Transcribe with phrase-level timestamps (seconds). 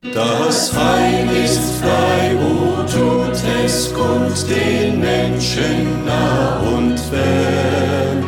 [0.00, 8.24] Das Heil ist frei, wo tut es kund den Menschen nah und fern.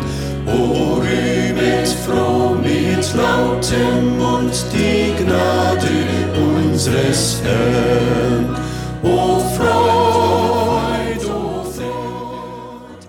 [0.47, 5.89] O rühmet froh mit lautem Mund die Gnade
[6.37, 8.57] unseres Herrn.
[9.05, 13.07] O Freud, o Freud.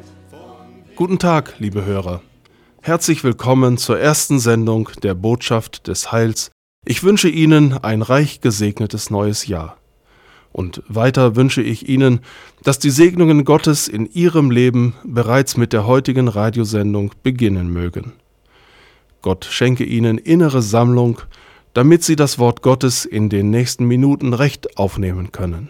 [0.95, 2.21] Guten Tag, liebe Hörer.
[2.83, 6.51] Herzlich willkommen zur ersten Sendung der Botschaft des Heils
[6.85, 9.77] ich wünsche Ihnen ein reich gesegnetes neues Jahr.
[10.51, 12.19] Und weiter wünsche ich Ihnen,
[12.63, 18.13] dass die Segnungen Gottes in Ihrem Leben bereits mit der heutigen Radiosendung beginnen mögen.
[19.21, 21.21] Gott schenke Ihnen innere Sammlung,
[21.73, 25.69] damit Sie das Wort Gottes in den nächsten Minuten recht aufnehmen können.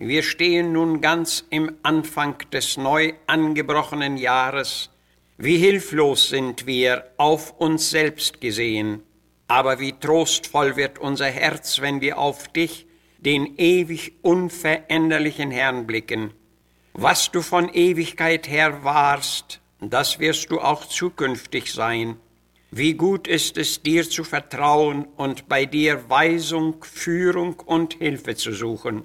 [0.00, 4.90] wir stehen nun ganz im Anfang des neu angebrochenen Jahres.
[5.38, 9.02] Wie hilflos sind wir auf uns selbst gesehen,
[9.48, 12.86] aber wie trostvoll wird unser Herz, wenn wir auf dich,
[13.18, 16.30] den ewig unveränderlichen Herrn, blicken.
[16.92, 22.18] Was du von Ewigkeit her warst, das wirst du auch zukünftig sein.
[22.70, 28.52] Wie gut ist es, dir zu vertrauen und bei dir Weisung, Führung und Hilfe zu
[28.52, 29.02] suchen.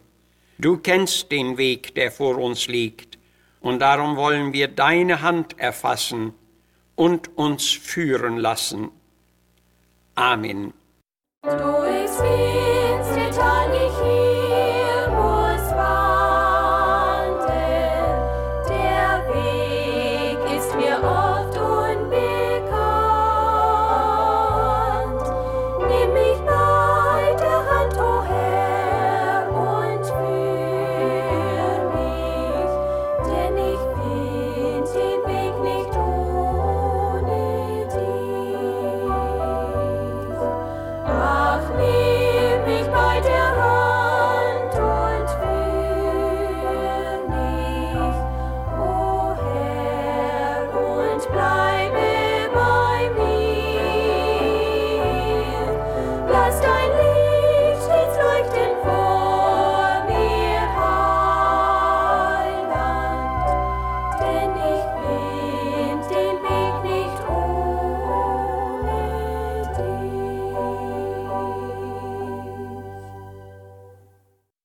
[0.63, 3.19] Du kennst den Weg, der vor uns liegt,
[3.59, 6.33] und darum wollen wir deine Hand erfassen
[6.95, 8.89] und uns führen lassen.
[10.15, 10.71] Amen.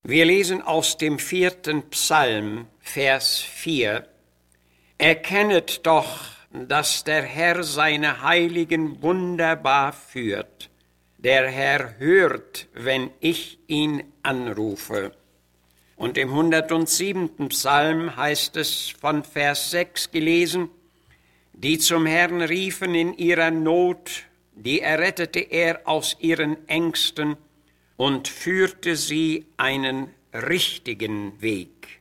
[0.09, 4.09] Wir lesen aus dem vierten Psalm, Vers 4.
[4.97, 6.21] Erkennet doch,
[6.51, 10.71] dass der Herr seine Heiligen wunderbar führt.
[11.19, 15.13] Der Herr hört, wenn ich ihn anrufe.
[15.97, 17.51] Und im 107.
[17.51, 20.71] Psalm heißt es von Vers 6 gelesen,
[21.53, 27.37] die zum Herrn riefen in ihrer Not, die errettete er aus ihren Ängsten,
[27.99, 32.01] und führte sie einen richtigen Weg.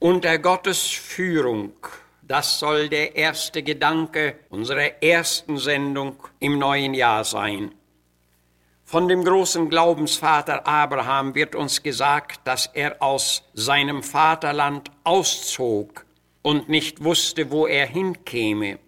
[0.00, 1.74] Unter Gottes Führung,
[2.22, 7.74] das soll der erste Gedanke unserer ersten Sendung im neuen Jahr sein.
[8.84, 16.06] Von dem großen Glaubensvater Abraham wird uns gesagt, dass er aus seinem Vaterland auszog
[16.40, 18.78] und nicht wusste, wo er hinkäme.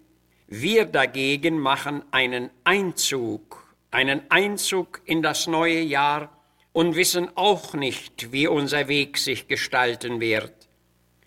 [0.47, 3.60] Wir dagegen machen einen Einzug
[3.91, 6.29] einen Einzug in das neue Jahr
[6.73, 10.53] und wissen auch nicht, wie unser Weg sich gestalten wird.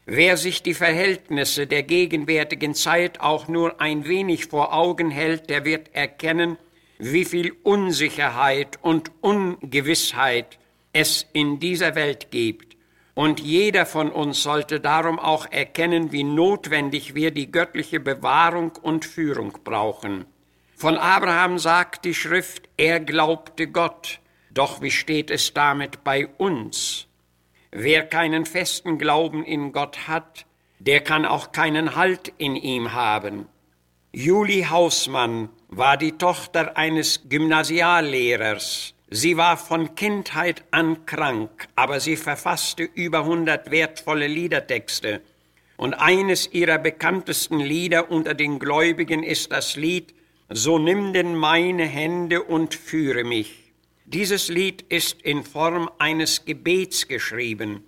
[0.07, 5.65] Wer sich die Verhältnisse der gegenwärtigen Zeit auch nur ein wenig vor Augen hält, der
[5.65, 6.59] wird erkennen,
[6.99, 10.59] wie viel Unsicherheit und Ungewissheit
[10.93, 12.77] es in dieser Welt gibt.
[13.15, 19.05] Und jeder von uns sollte darum auch erkennen, wie notwendig wir die göttliche Bewahrung und
[19.05, 20.27] Führung brauchen.
[20.85, 24.21] Von Abraham sagt die Schrift, er glaubte Gott.
[24.51, 27.07] Doch wie steht es damit bei uns?
[27.71, 30.45] Wer keinen festen Glauben in Gott hat,
[30.81, 33.47] der kann auch keinen Halt in ihm haben.
[34.13, 38.93] Julie Hausmann war die Tochter eines Gymnasiallehrers.
[39.09, 45.23] Sie war von Kindheit an krank, aber sie verfasste über hundert wertvolle Liedertexte.
[45.79, 50.13] Und eines ihrer bekanntesten Lieder unter den Gläubigen ist das Lied
[50.51, 53.73] So nimm denn meine Hände und führe mich.
[54.05, 57.85] Dieses Lied ist in Form eines Gebets geschrieben.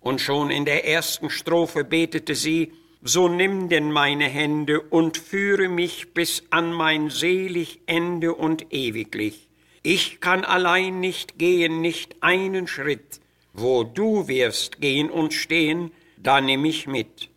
[0.00, 2.72] Und schon in der ersten Strophe betete sie,
[3.02, 9.48] so nimm denn meine Hände und führe mich bis an mein selig Ende und ewiglich.
[9.82, 13.20] Ich kann allein nicht gehen, nicht einen Schritt.
[13.54, 17.30] Wo du wirst gehen und stehen, da nimm ich mit.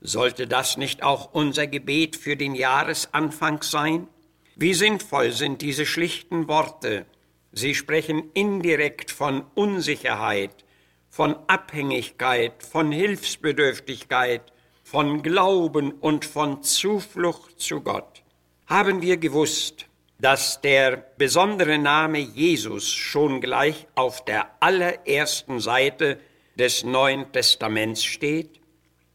[0.00, 4.08] Sollte das nicht auch unser Gebet für den Jahresanfang sein?
[4.56, 7.06] Wie sinnvoll sind diese schlichten Worte.
[7.52, 10.64] Sie sprechen indirekt von Unsicherheit,
[11.10, 14.52] von Abhängigkeit, von Hilfsbedürftigkeit,
[14.82, 18.22] von Glauben und von Zuflucht zu Gott.
[18.66, 19.86] Haben wir gewusst,
[20.18, 26.18] dass der besondere Name Jesus schon gleich auf der allerersten Seite
[26.56, 28.59] des Neuen Testaments steht?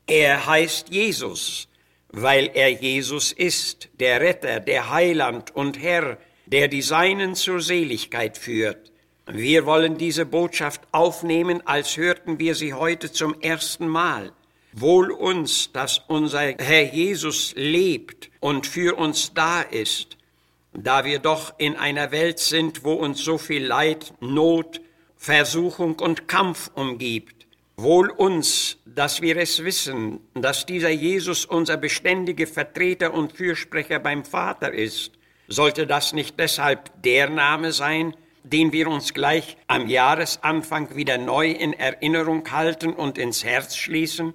[0.07, 1.67] Er heißt Jesus,
[2.09, 8.37] weil er Jesus ist, der Retter, der Heiland und Herr, der die Seinen zur Seligkeit
[8.37, 8.91] führt.
[9.27, 14.31] Wir wollen diese Botschaft aufnehmen, als hörten wir sie heute zum ersten Mal.
[14.73, 20.17] Wohl uns, dass unser Herr Jesus lebt und für uns da ist,
[20.73, 24.81] da wir doch in einer Welt sind, wo uns so viel Leid, Not,
[25.15, 27.34] Versuchung und Kampf umgibt.
[27.77, 34.23] Wohl uns, dass wir es wissen, dass dieser Jesus unser beständiger Vertreter und Fürsprecher beim
[34.23, 35.11] Vater ist.
[35.49, 41.51] Sollte das nicht deshalb der Name sein, den wir uns gleich am Jahresanfang wieder neu
[41.51, 44.33] in Erinnerung halten und ins Herz schließen?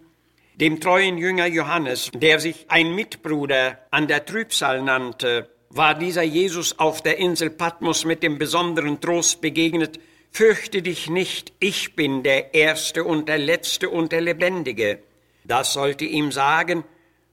[0.56, 6.78] Dem treuen Jünger Johannes, der sich ein Mitbruder an der Trübsal nannte, war dieser Jesus
[6.78, 9.98] auf der Insel Patmos mit dem besonderen Trost begegnet,
[10.32, 15.00] Fürchte dich nicht, ich bin der Erste und der Letzte und der Lebendige.
[15.44, 16.84] Das sollte ihm sagen,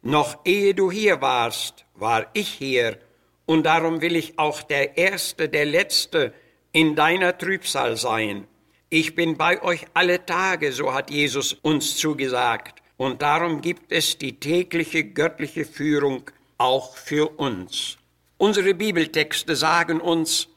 [0.01, 2.97] noch ehe du hier warst, war ich hier,
[3.45, 6.33] und darum will ich auch der Erste, der Letzte
[6.71, 8.47] in deiner Trübsal sein.
[8.89, 14.17] Ich bin bei euch alle Tage, so hat Jesus uns zugesagt, und darum gibt es
[14.17, 16.23] die tägliche göttliche Führung
[16.57, 17.97] auch für uns.
[18.37, 20.47] Unsere Bibeltexte sagen uns,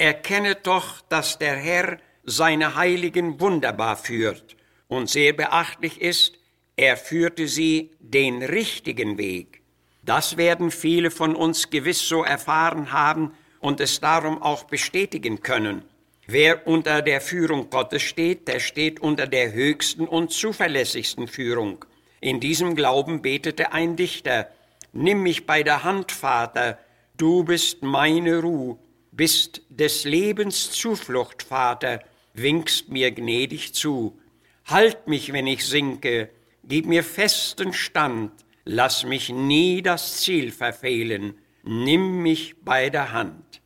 [0.00, 4.56] Erkennet doch, dass der Herr seine Heiligen wunderbar führt.
[4.88, 6.38] Und sehr beachtlich ist,
[6.74, 9.60] er führte sie den richtigen Weg.
[10.02, 15.84] Das werden viele von uns gewiss so erfahren haben und es darum auch bestätigen können.
[16.26, 21.84] Wer unter der Führung Gottes steht, der steht unter der höchsten und zuverlässigsten Führung.
[22.22, 24.48] In diesem Glauben betete ein Dichter,
[24.94, 26.78] Nimm mich bei der Hand, Vater,
[27.18, 28.78] du bist meine Ruh,
[29.20, 32.00] bist des Lebens Zuflucht, Vater,
[32.32, 34.18] winkst mir gnädig zu.
[34.64, 36.30] Halt mich, wenn ich sinke,
[36.64, 38.32] gib mir festen Stand,
[38.64, 43.60] lass mich nie das Ziel verfehlen, nimm mich bei der Hand.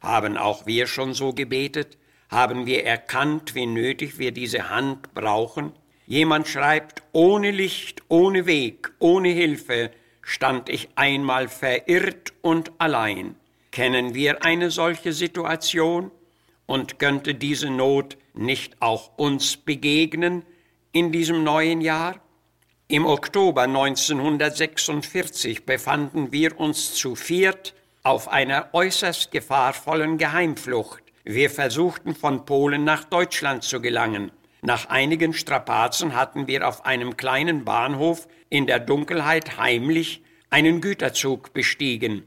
[0.00, 1.98] Haben auch wir schon so gebetet?
[2.30, 5.72] Haben wir erkannt, wie nötig wir diese Hand brauchen?
[6.06, 9.90] Jemand schreibt, ohne Licht, ohne Weg, ohne Hilfe
[10.22, 13.36] stand ich einmal verirrt und allein.
[13.74, 16.12] Kennen wir eine solche Situation?
[16.64, 20.44] Und könnte diese Not nicht auch uns begegnen
[20.92, 22.20] in diesem neuen Jahr?
[22.86, 31.02] Im Oktober 1946 befanden wir uns zu viert auf einer äußerst gefahrvollen Geheimflucht.
[31.24, 34.30] Wir versuchten von Polen nach Deutschland zu gelangen.
[34.62, 41.52] Nach einigen Strapazen hatten wir auf einem kleinen Bahnhof in der Dunkelheit heimlich einen Güterzug
[41.52, 42.22] bestiegen.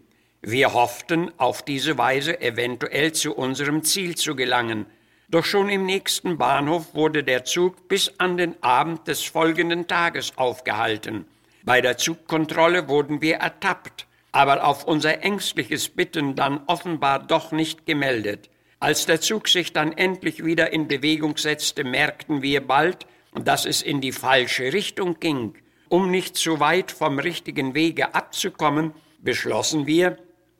[0.49, 4.85] Wir hofften, auf diese Weise eventuell zu unserem Ziel zu gelangen.
[5.27, 10.37] Doch schon im nächsten Bahnhof wurde der Zug bis an den Abend des folgenden Tages
[10.37, 11.25] aufgehalten.
[11.63, 17.85] Bei der Zugkontrolle wurden wir ertappt, aber auf unser ängstliches Bitten dann offenbar doch nicht
[17.85, 18.49] gemeldet.
[18.79, 23.81] Als der Zug sich dann endlich wieder in Bewegung setzte, merkten wir bald, dass es
[23.81, 25.55] in die falsche Richtung ging.
[25.89, 30.17] Um nicht zu weit vom richtigen Wege abzukommen, beschlossen wir,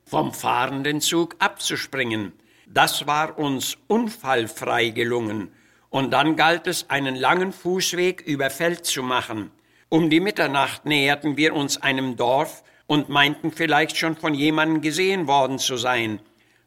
[0.08, 2.32] vom fahrenden Zug abzuspringen.
[2.66, 5.52] Das war uns unfallfrei gelungen,
[5.90, 9.52] und dann galt es, einen langen Fußweg über Feld zu machen.
[9.90, 15.28] Um die Mitternacht näherten wir uns einem Dorf und meinten vielleicht schon von jemandem gesehen
[15.28, 16.20] worden zu sein.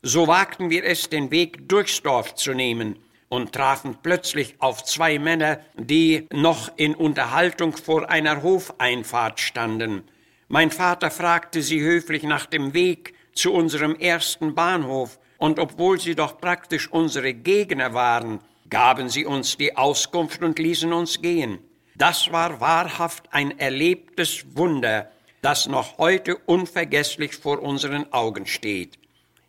[0.03, 2.97] So wagten wir es, den Weg durchs Dorf zu nehmen.
[3.31, 10.03] und trafen plötzlich auf zwei Männer, die noch in Unterhaltung vor einer Hofeinfahrt standen.
[10.49, 16.15] Mein Vater fragte sie höflich nach dem Weg zu unserem ersten Bahnhof, und obwohl sie
[16.15, 21.59] doch praktisch unsere Gegner waren, gaben sie uns die Auskunft und ließen uns gehen.
[21.97, 25.11] Das war wahrhaft ein erlebtes Wunder,
[25.43, 28.99] das noch heute unvergesslich vor unseren Augen steht.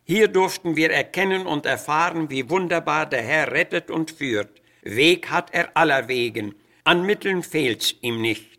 [0.04, 4.62] Hier durften wir erkennen und erfahren, wie wunderbar der Herr rettet und führt.
[4.82, 8.51] Weg hat er aller Wegen, an Mitteln fehlt's ihm nicht.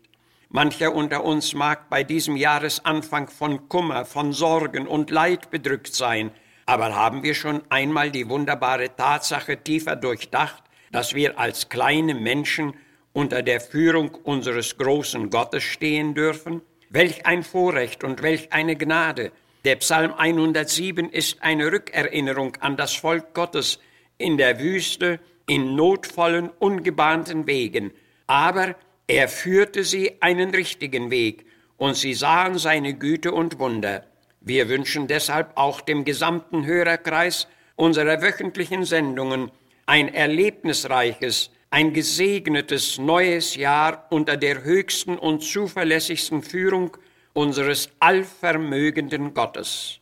[0.55, 6.29] Mancher unter uns mag bei diesem Jahresanfang von Kummer, von Sorgen und Leid bedrückt sein,
[6.67, 12.75] aber haben wir schon einmal die wunderbare Tatsache tiefer durchdacht, dass wir als kleine Menschen
[13.13, 16.61] unter der Führung unseres großen Gottes stehen dürfen?
[16.91, 19.31] Welch ein Vorrecht und welch eine Gnade.
[19.65, 23.79] Der Psalm 107 ist eine Rückerinnerung an das Volk Gottes
[24.19, 27.91] in der Wüste, in notvollen, ungebahnten Wegen.
[28.27, 28.75] Aber
[29.07, 31.45] er führte sie einen richtigen Weg,
[31.77, 34.05] und sie sahen seine Güte und Wunder.
[34.39, 39.51] Wir wünschen deshalb auch dem gesamten Hörerkreis unserer wöchentlichen Sendungen
[39.85, 46.95] ein erlebnisreiches, ein gesegnetes neues Jahr unter der höchsten und zuverlässigsten Führung
[47.33, 49.99] unseres allvermögenden Gottes.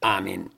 [0.00, 0.50] Amen.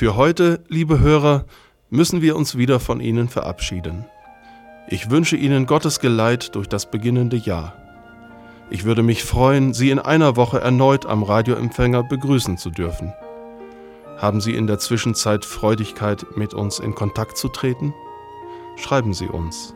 [0.00, 1.44] Für heute, liebe Hörer,
[1.90, 4.06] müssen wir uns wieder von Ihnen verabschieden.
[4.88, 7.74] Ich wünsche Ihnen Gottes Geleit durch das beginnende Jahr.
[8.70, 13.12] Ich würde mich freuen, Sie in einer Woche erneut am Radioempfänger begrüßen zu dürfen.
[14.16, 17.92] Haben Sie in der Zwischenzeit Freudigkeit, mit uns in Kontakt zu treten?
[18.76, 19.74] Schreiben Sie uns.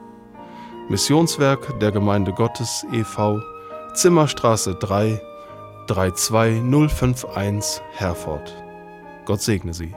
[0.88, 3.42] Missionswerk der Gemeinde Gottes e.V.
[3.92, 5.20] Zimmerstraße 3
[5.86, 8.54] 32051 Herford.
[9.26, 9.94] Gott segne Sie.